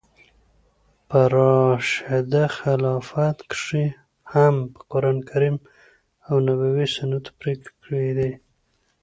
په 1.09 1.19
راشده 1.35 2.43
خلافت 2.57 3.37
کښي 3.51 3.87
هم 4.33 4.55
پر 4.73 4.79
قرانکریم 4.91 5.55
او 6.27 6.35
نبوي 6.47 6.87
سنتو 6.95 7.31
پرېکړي 7.41 7.69
کېدې. 8.05 8.31